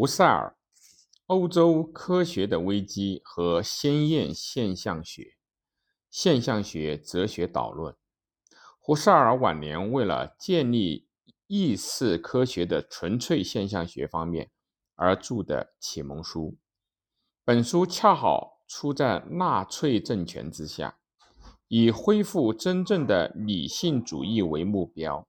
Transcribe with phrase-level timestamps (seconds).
[0.00, 0.56] 胡塞尔，
[1.26, 5.34] 欧洲科学的危机和鲜艳现象学，
[6.08, 7.96] 现象学哲学导论。
[8.78, 11.08] 胡塞尔晚年为了建立
[11.48, 14.52] 意识科学的纯粹现象学方面
[14.94, 16.56] 而著的启蒙书。
[17.44, 21.00] 本书恰好出在纳粹政权之下，
[21.66, 25.26] 以恢复真正的理性主义为目标，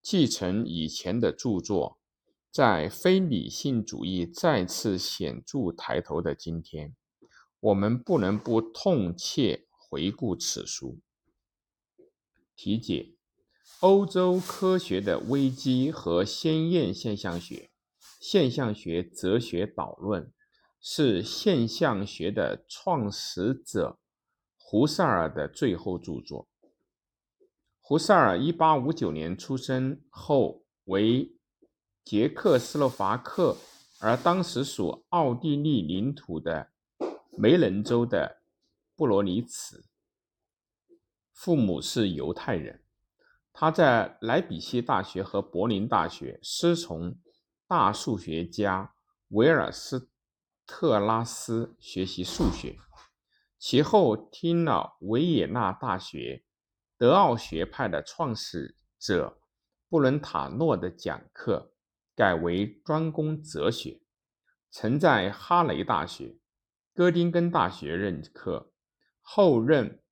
[0.00, 1.98] 继承以前的著作。
[2.54, 6.94] 在非理性主义再次显著抬头的今天，
[7.58, 11.00] 我们不能不痛切回顾此书。
[12.54, 13.16] 题解：
[13.80, 17.72] 欧洲科学的危机和鲜艳现象学，
[18.20, 20.32] 现象学哲学导论，
[20.80, 23.98] 是现象学的创始者
[24.56, 26.48] 胡塞尔的最后著作。
[27.80, 31.32] 胡塞尔1859年出生后为。
[32.04, 33.56] 捷克斯洛伐克，
[33.98, 36.70] 而当时属奥地利领土的
[37.38, 38.42] 梅伦州的
[38.94, 39.86] 布罗尼茨，
[41.32, 42.84] 父母是犹太人。
[43.54, 47.16] 他在莱比锡大学和柏林大学师从
[47.66, 48.94] 大数学家
[49.28, 50.10] 维尔斯
[50.66, 52.78] 特拉斯学习数学，
[53.58, 56.44] 其后听了维也纳大学
[56.98, 59.40] 德奥学派的创始者
[59.88, 61.70] 布伦塔诺的讲课。
[62.14, 64.00] 改为专攻哲学，
[64.70, 66.38] 曾在哈雷大学、
[66.92, 68.72] 哥丁根大学任课，
[69.20, 70.02] 后任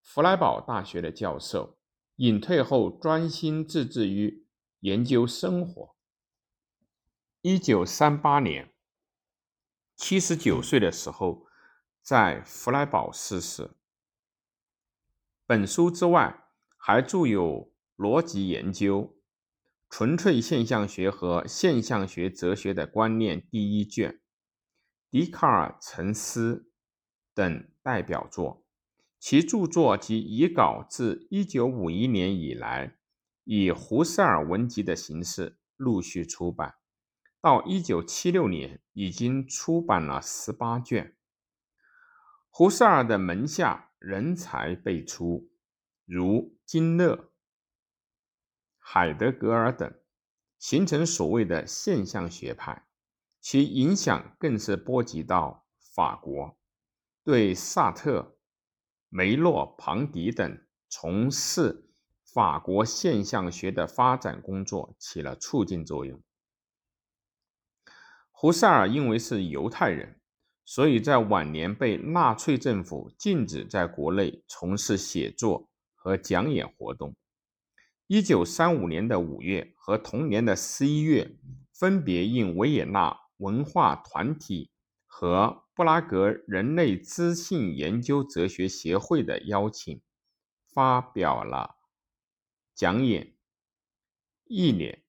[0.00, 1.78] 弗莱堡大学的教授。
[2.16, 4.46] 隐退后，专心致志于
[4.80, 5.96] 研究生活。
[7.40, 8.72] 一九三八年，
[9.96, 11.46] 七十九岁的时候，
[12.00, 13.72] 在弗莱堡逝世。
[15.44, 19.18] 本书之外，还著有逻辑研究。
[19.96, 24.20] 纯粹现象学和现象学哲学的观念第一卷，
[25.08, 26.68] 笛卡尔沉思
[27.32, 28.66] 等代表作，
[29.20, 32.96] 其著作及遗稿自1951年以来，
[33.44, 36.74] 以胡塞尔文集的形式陆续出版，
[37.40, 41.14] 到1976年已经出版了十八卷。
[42.50, 45.52] 胡塞尔的门下人才辈出，
[46.04, 47.30] 如金勒。
[48.86, 49.92] 海德格尔等
[50.58, 52.86] 形成所谓的现象学派，
[53.40, 56.58] 其影响更是波及到法国，
[57.24, 58.36] 对萨特、
[59.08, 61.90] 梅洛庞迪等从事
[62.22, 66.22] 法国现象学的发展工作起了促进作用。
[68.30, 70.20] 胡塞尔因为是犹太人，
[70.66, 77.16] 所以在晚年被纳粹政府禁止在国内从事写作和讲演活动。
[78.06, 81.38] 一九三五年的五月和同年的十一月，
[81.72, 84.70] 分别应维也纳文化团体
[85.06, 90.02] 和布拉格人类知性研究哲学协会的邀请，
[90.66, 91.76] 发表了
[92.74, 93.34] 讲演。
[94.44, 95.02] 一年，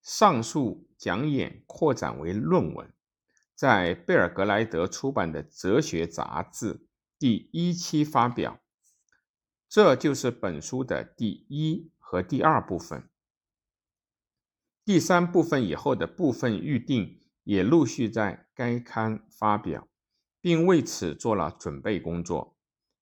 [0.00, 2.90] 上述讲演扩展为论文，
[3.54, 8.58] 在贝尔格莱德出版的《哲学》杂志第一期发表。
[9.68, 13.08] 这就是本书的第一和第二部分。
[14.82, 19.86] 第三部分以后的部分预定也陆续在该刊发表，
[20.40, 22.56] 并为此做了准备工作，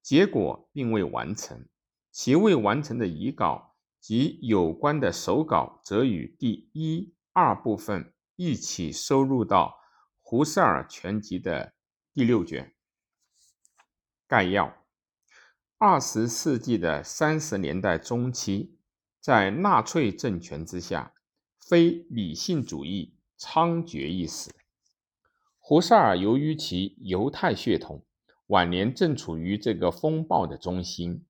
[0.00, 1.68] 结果并未完成。
[2.12, 9.66] 其未完成的遗稿及有关的手稿，则与第一、二部分一起收入到
[10.20, 11.74] 《胡塞尔全集》的
[12.12, 12.74] 第六卷。
[14.28, 14.81] 概要。
[15.84, 18.76] 二十世纪的三十年代中期，
[19.18, 21.12] 在纳粹政权之下，
[21.58, 24.52] 非理性主义猖獗一时。
[25.58, 28.04] 胡塞尔由于其犹太血统，
[28.46, 31.24] 晚年正处于这个风暴的中心。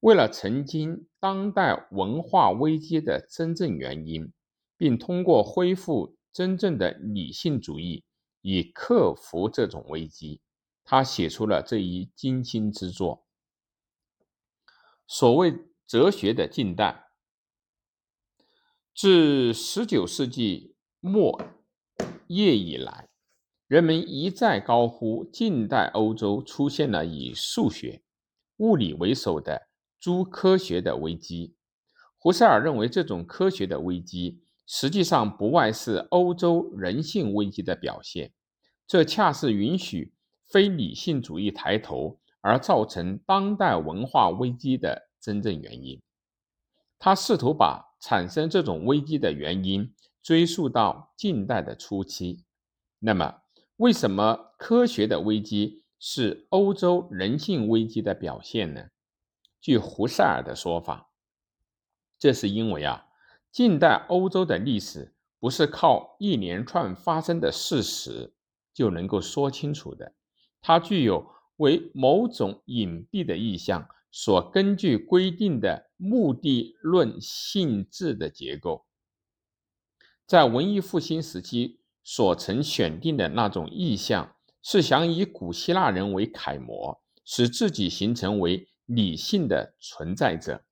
[0.00, 4.32] 为了澄清当代文化危机的真正原因，
[4.76, 8.02] 并通过恢复真正的理性主义
[8.42, 10.40] 以克服这种危机，
[10.82, 13.23] 他写出了这一精心之作。
[15.06, 15.54] 所谓
[15.86, 17.04] 哲学的近代，
[18.94, 21.40] 自十九世纪末
[22.28, 23.10] 叶以来，
[23.66, 28.02] 人们一再高呼近代欧洲出现了以数学、
[28.56, 29.68] 物理为首的
[30.00, 31.54] 诸科学的危机。
[32.16, 38.32] 胡塞尔认为，这种科学的危机实际上不外是欧洲人性危机的表现，
[38.86, 40.14] 这恰是允许
[40.48, 42.18] 非理性主义抬头。
[42.44, 46.02] 而造成当代文化危机的真正原因，
[46.98, 52.44] 他试图把产生这种危机的原因追溯到近代的初期。
[52.98, 53.40] 那么，
[53.76, 58.88] 为什么科学的危机是欧洲人性危机的表现呢？
[59.58, 61.08] 据胡塞尔的说法，
[62.18, 63.06] 这是因为啊，
[63.50, 68.34] 近代欧洲的历史不是靠一连串发生的事实
[68.74, 70.12] 就能够说清楚的，
[70.60, 71.26] 它具有
[71.56, 78.84] 为某种隐蔽的意象所根据规定的目的论性质的结构。
[80.26, 90.64] 在文艺复兴时期所曾选定的那种意象，是想以古希腊人为楷模，使自己形成为理性的存在者，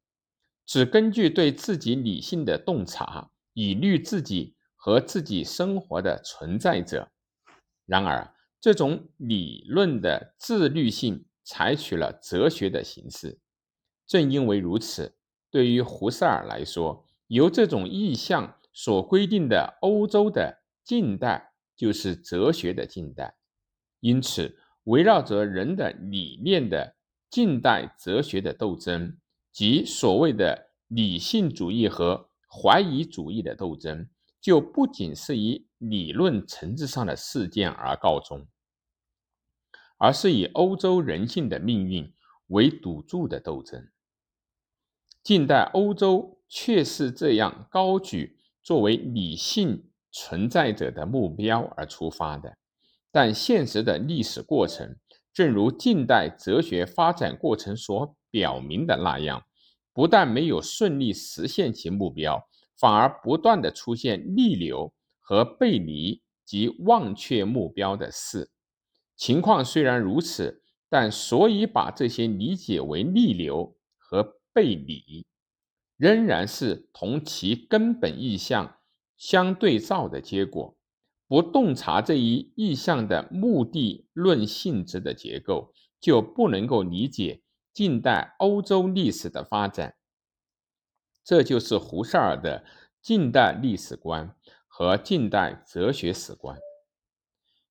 [0.65, 7.11] 只根据对自己理性的洞察，以律自己和自己生活的存在者。
[7.85, 13.39] 然而，这种理论的自律性采取了哲学的形式。
[14.07, 15.15] 正因为如此，
[15.51, 18.57] 对于胡塞尔来说，由这种意象。
[18.75, 23.37] 所规定的欧洲的近代就是哲学的近代，
[24.01, 26.97] 因此围绕着人的理念的
[27.29, 29.19] 近代哲学的斗争，
[29.53, 34.09] 即所谓的理性主义和怀疑主义的斗争，
[34.41, 38.47] 就不仅是以理论层次上的事件而告终，
[40.03, 42.13] 而是以欧洲人性的命运
[42.49, 43.89] 为赌注的斗争。
[45.23, 48.41] 近代欧洲却是这样高举。
[48.65, 52.57] 作为理性存在者的目标而出发的，
[53.11, 54.97] 但现实的历史过程，
[55.33, 59.45] 正如近代哲学发展过程所表明的那样，
[59.93, 68.51] 不但没有顺利实现其目标，反而不断的出现逆流和背离及忘却目标的事。
[69.23, 75.25] 情况虽然如此，但所以把这些理解为逆流和背离。
[75.97, 78.81] 仍然是同其根本意象
[79.17, 80.77] 相对照的结果。
[81.29, 87.43] 不洞察这一意象的目的论性质的结构，就不能够理解
[87.73, 89.95] 近代欧洲历史的发展。
[91.23, 92.65] 这就是胡塞尔的
[93.01, 94.35] 近代历史观
[94.67, 96.59] 和近代哲学史观。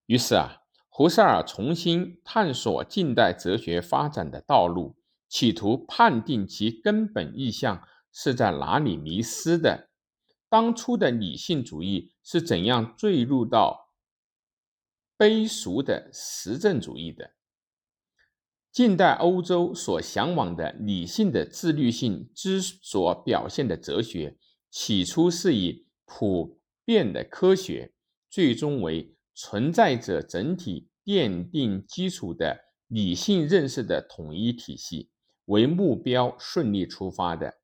[0.06, 0.61] 于是啊，
[0.94, 4.98] 胡塞尔重新探索近代哲学发展的道路，
[5.30, 7.88] 企图判定其根本意向。
[8.14, 9.90] 是在哪里迷失的？
[10.50, 13.94] 当初的理性主义是怎样坠入到
[15.18, 17.32] 卑俗的实证主义的？
[18.70, 24.38] 近代欧洲所向往的理性的自律性之所表现的哲学，
[24.70, 27.94] 起初是以普遍的科学，
[28.30, 35.10] 最终为存在着整体奠定基础的理性认识的统一体系
[35.46, 37.56] 为目标顺利出发的。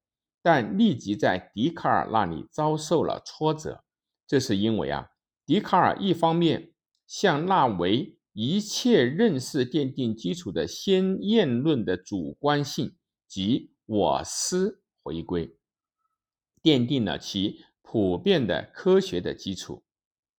[0.42, 3.84] 但立即在笛卡尔那里遭受了挫折，
[4.26, 5.10] 这是因为啊，
[5.46, 6.74] 笛卡尔一方面
[7.06, 12.96] 向那为一切认识奠定基础的先验论的主观性
[13.28, 15.56] 及我思回归，
[16.64, 19.84] 奠定了其普遍的科学的基础；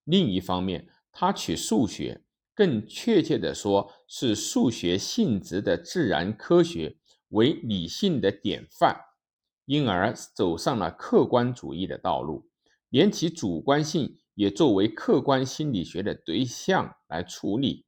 [0.03, 2.23] 另一方面，他取数学，
[2.55, 9.05] 更确切的说是数学性质的自然科学为理性的典范。
[9.65, 12.49] 因而走上了客观主义的道路，
[12.89, 17.85] 连其主观性也作为客观心理学的对象来处理。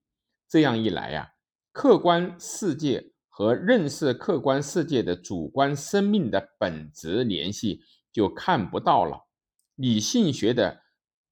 [0.46, 1.32] 这样一来呀，
[1.72, 7.80] 客观世界和认识客观世界的主观生命的本质联系
[8.12, 9.28] 就看不到了。
[9.74, 10.82] 理性学的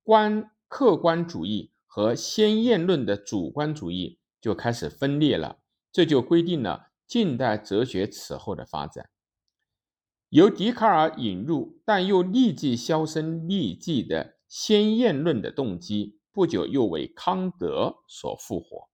[0.03, 5.59] 观客观主义和先验论的主观主义就开始分裂了。
[5.91, 9.11] 这就规定了近代哲学此后的发展。
[10.29, 18.89] 由笛卡尔引入，但又立即销声匿迹的先验论的动机，不久又为康德所复活。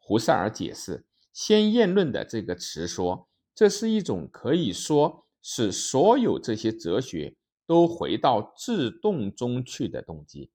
[0.00, 10.50] 胡塞尔解释“先验论”的这个词，说这是一种可以说使所有这些哲学都回到自动中去的动机。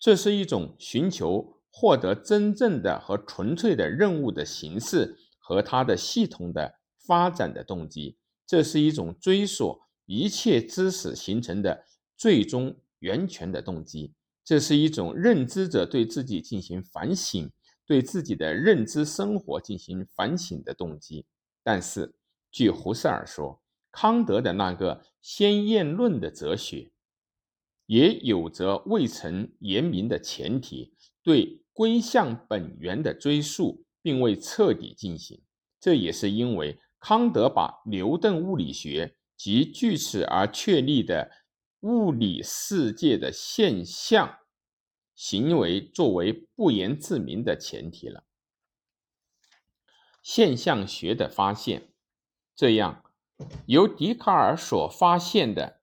[0.00, 6.74] 这是一种寻求获得真正的和纯粹的任务的形式和它的系统的
[7.06, 8.16] 发展的动机。
[8.46, 11.84] 这是一种追索一切知识形成的
[12.16, 14.14] 最终源泉的动机，
[14.44, 17.48] 这是一种认知者对自己进行反省、
[17.86, 21.26] 对自己的认知生活进行反省的动机。
[21.62, 22.14] 但是，
[22.50, 26.90] 据胡塞尔说，康德的那个先验论的哲学，
[27.90, 30.94] 也有着未曾言明的前提，
[31.24, 35.42] 对归向本源的追溯并未彻底进行。
[35.80, 36.80] 这也是因为。
[37.02, 41.30] 康德把牛顿物理学及据此而确立的
[41.80, 44.40] 物理世界的现象
[45.14, 48.24] 行为作为不言自明的前提了。
[50.22, 51.88] 现象学的发现，
[52.54, 53.02] 这样
[53.64, 55.79] 由笛卡尔所发现的，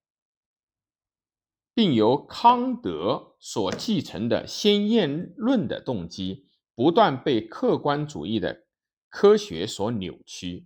[1.77, 8.63] 并由康德所继承的先验论的动机，不断被客观主义的
[9.09, 10.65] 科学所扭曲，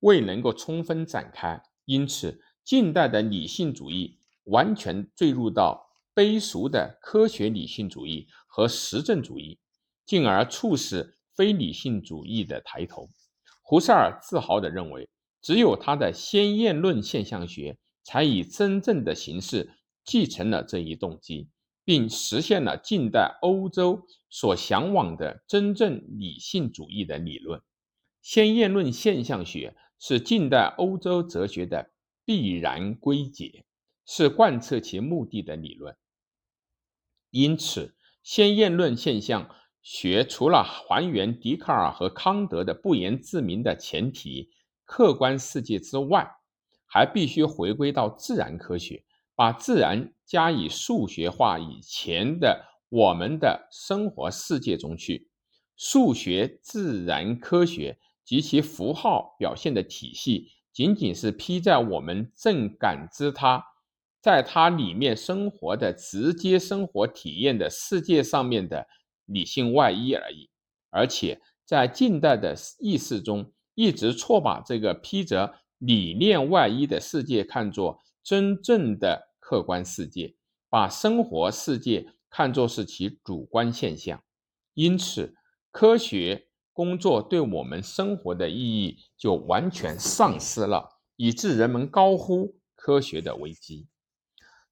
[0.00, 1.62] 未能够充分展开。
[1.84, 9.60] 因此，近代的理性主义完全坠入到卑俗的科学理性主义和实证主义，
[10.04, 13.08] 进而促使非理性主义的抬头。
[13.62, 15.08] 胡塞尔自豪地认为，
[15.40, 19.70] 只有他的先验论现象学才以真正的形式
[20.08, 21.50] 继承了这一动机，
[21.84, 27.60] 并实现了近代欧洲所向往的真正理性主义的理论。
[28.22, 31.90] 先验论现象学是近代欧洲哲学的
[32.24, 33.66] 必然归结，
[34.06, 35.94] 是贯彻其目的的理论。
[37.30, 39.54] 因此，先验论现象。
[39.80, 44.50] 学除了还原笛卡尔和康德的不言自明的前提
[44.84, 46.28] 客观世界之外，
[46.84, 49.02] 还必须回归到自然科学，
[49.38, 55.30] 把自然加以数学化以前的我们的生活世界中去。
[55.76, 63.62] 数学、自然科学及其符号表现的体系，仅仅是披在我们正感知它，
[64.20, 68.88] 在它里面生活的直接生活体验的世界上面的。
[69.30, 70.48] 理性外衣而已，
[70.88, 80.34] 而且在近代的意识中，一直错把这个披着理念外衣的世界看作真正的客观世界，
[80.68, 84.22] 把生活世界看作是其主观现象。
[84.74, 85.34] 因此，
[85.70, 93.88] 科学工作对我们生活的意义就完全丧失了，以致人们高呼科学的危机，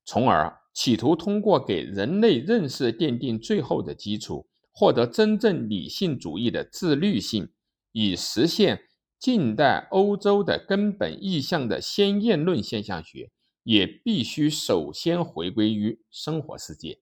[0.05, 0.55] 从而。
[0.75, 7.49] 企图通过给人类认识奠定最后的基础，获得真正理性主义的自律性，
[7.93, 8.83] 以实现
[9.19, 13.31] 近代欧洲的根本意向的先验论现象学，
[13.67, 17.01] 也必须首先回归于生活世界，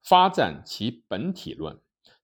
[0.00, 1.80] 发展其本体论。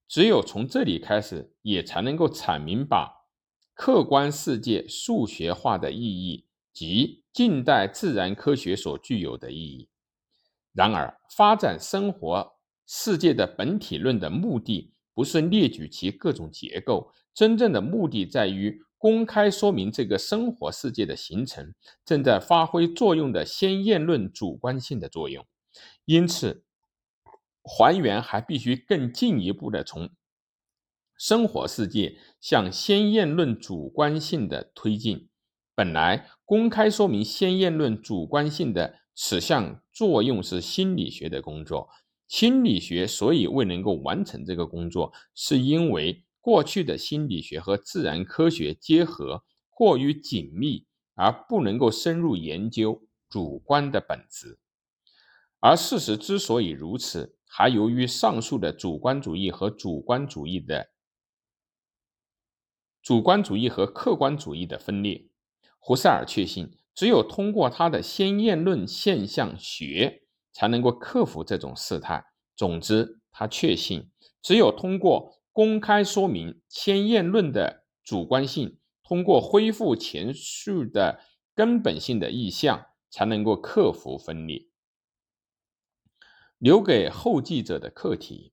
[0.07, 3.27] 只有从这里开始，也才能够阐明把
[3.75, 6.47] 客观世界数学化的意义。
[6.73, 9.89] 及近代自然科学所具有的意义。
[10.73, 21.75] 然而，发展生活世界的本体论的目的，不是列举其各种结构，真正的目的在于公开说明这个生活世界的形成
[22.07, 25.45] 正在发挥作用的先验论主观性的作用。
[26.07, 26.65] 因此，
[27.63, 30.09] 还原还必须更进一步的从
[31.19, 35.29] 生活世界向先验论主观性的推进。
[35.75, 41.91] 本来公开说明先验论主观性的此项作用是心理学的工作，
[42.27, 50.85] 心理学所以未能够完成这个工作，是因为过去的心理学和自然科学结合过于紧密，
[51.15, 54.59] 而不能够深入研究主观的本质。
[55.59, 60.91] 而事实之所以如此，还由于上述的主观主义和主观主义的
[63.03, 65.27] 主观主义和客观主义的分裂。
[65.79, 72.23] 胡塞尔确信，只有通过他的先验论现象学，才能够克服这种事态。
[72.55, 74.11] 总之，他确信，
[74.43, 81.21] 只有通过公开说明先验论的主观性，通过恢复前述的
[81.55, 84.67] 根本性的意向，才能够克服分裂。
[86.59, 88.53] 留给后继者的课题，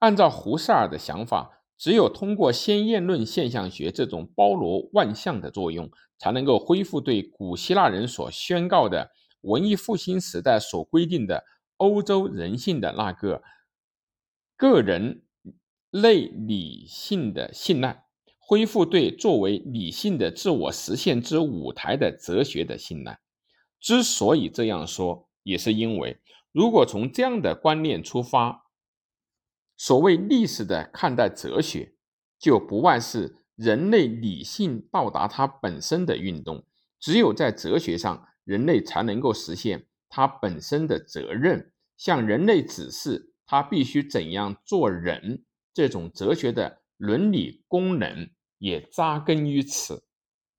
[0.00, 1.56] 按照胡塞尔的想法。
[1.78, 11.42] 只有通过先验论现象学这种包罗万象的作用，才能够恢复对古希腊人所宣告的文艺复兴时代所规定的
[11.78, 13.42] 欧洲人性的那个
[14.58, 15.22] 个人
[15.90, 18.04] 类理性的信赖，
[18.38, 23.20] 恢复对作为理性的自我实现之舞台的哲学的信赖。
[23.80, 26.20] 之所以这样说，也是因为
[26.52, 28.66] 如果从这样的观念出发。
[29.82, 31.94] 所谓历史的看待哲学，
[32.38, 36.66] 就不外是人类理性到达它本身的运动。
[36.98, 45.44] 只有在哲学上，人类才能够实现它本身的责任，向人类指示他必须怎样做人。
[45.80, 50.04] 这种哲学的伦理功能也扎根于此。